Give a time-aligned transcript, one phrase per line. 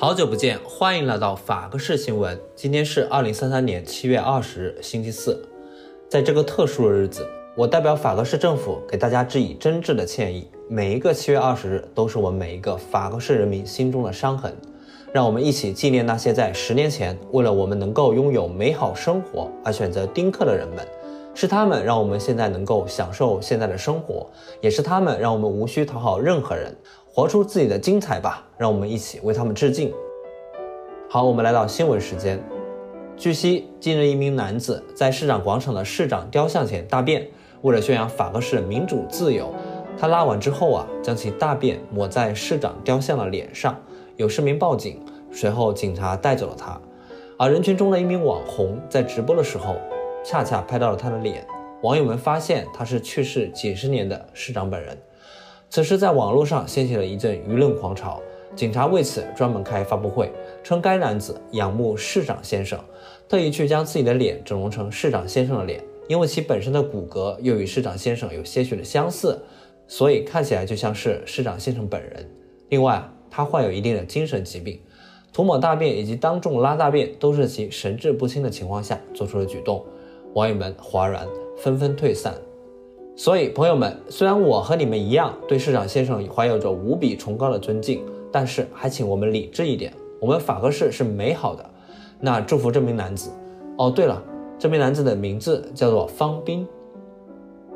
[0.00, 2.38] 好久不见，欢迎来到法克式新闻。
[2.54, 5.44] 今天是二零三三年七月二十日，星期四。
[6.08, 10.46] 在这个特殊的日子，我代表法克式政府给大家致以真挚的歉意。
[10.68, 14.56] 每一个七月二十日，都是我们每一个法克式人民心中的伤痕。
[15.12, 20.86] 让我们一起纪念那些在十年前为了我们能够拥有美好生活而选择丁克的人们。
[21.34, 24.26] 是他们让我们现在能够享受现在的生活，
[24.60, 26.76] 也是他们让我们无需讨好任何人。
[27.18, 28.46] 活出自己的精彩吧！
[28.56, 29.92] 让我们一起为他们致敬。
[31.10, 32.40] 好，我们来到新闻时间。
[33.16, 37.26] 据悉，近日一名男子在市长广场的市长雕像前大便，
[37.62, 39.52] 为了宣扬法国式民主自由，
[39.98, 43.76] 他拉完之后啊，将其大便抹在市长雕像的脸上。
[44.14, 46.80] 有市民报警，随后警察带走了他。
[47.36, 49.74] 而人群中的一名网红在直播的时候，
[50.24, 51.44] 恰恰拍到了他的脸。
[51.82, 54.96] 网友们发现他是去世几十年的市长本人。
[55.70, 58.20] 此时，在网络上掀起了一阵舆论狂潮。
[58.56, 60.32] 警察为此专门开发布会，
[60.64, 62.80] 称该男子仰慕市长先生，
[63.28, 69.40] 特意去将自己的脸整容成市长先生的脸，因为其本身的骨骼又与市长先生有些许的相似，
[69.86, 72.28] 所以看起来就像是市长先生本人。
[72.70, 74.80] 另外，他患有一定的精神疾病，
[75.32, 79.84] 涂抹大便以及当众拉大便都是其神志不清的情况下做出的举动。
[80.34, 82.34] 网友们哗然，纷纷退散。
[83.18, 89.92] 所以，朋友们，虽然我和你们一样对市长先生怀有着无比崇高的尊敬，但是还请我们理智一点。
[90.20, 91.70] 我们法克市是美好的。
[92.20, 93.32] 那祝福这名男子。
[93.76, 94.22] 哦，对了，
[94.56, 96.64] 这名男子的名字叫做方斌。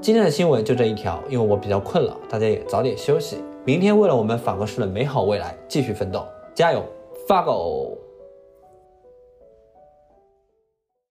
[0.00, 3.36] 今天的新闻就这一条，因为我比较困了，大家也早点休息。
[3.64, 6.82] 明天为了我们法克市的美好未来继续奋斗，加油，
[7.28, 7.96] 法狗！